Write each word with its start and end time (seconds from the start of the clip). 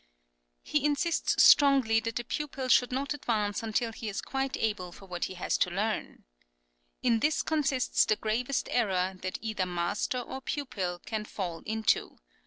He 0.63 0.83
insists 0.83 1.43
strongly 1.43 1.99
that 1.99 2.15
the 2.15 2.23
pupil 2.23 2.69
should 2.69 2.91
not 2.91 3.13
advance 3.13 3.61
until 3.61 3.91
he 3.91 4.09
is 4.09 4.19
quite 4.19 4.57
able 4.57 4.91
for 4.91 5.05
what 5.05 5.25
he 5.25 5.35
has 5.35 5.59
to 5.59 5.69
learn: 5.69 6.23
"In 7.03 7.19
this 7.19 7.43
consists 7.43 8.05
the 8.05 8.15
gravest 8.15 8.67
error 8.71 9.13
that 9.21 9.37
either 9.43 9.67
master 9.67 10.17
or 10.19 10.41
pupil 10.41 10.97
can 11.05 11.23
fall 11.23 11.61
into. 11.67 12.17